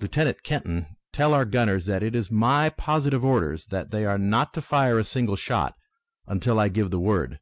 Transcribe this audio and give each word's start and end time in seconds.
Lieutenant 0.00 0.42
Kenton, 0.42 0.96
tell 1.12 1.32
our 1.32 1.44
gunners 1.44 1.86
that 1.86 2.02
it 2.02 2.16
is 2.16 2.32
my 2.32 2.68
positive 2.68 3.24
orders 3.24 3.66
that 3.66 3.92
they 3.92 4.04
are 4.04 4.18
not 4.18 4.52
to 4.54 4.60
fire 4.60 4.98
a 4.98 5.04
single 5.04 5.36
shot 5.36 5.76
until 6.26 6.58
I 6.58 6.66
give 6.68 6.90
the 6.90 6.98
word. 6.98 7.38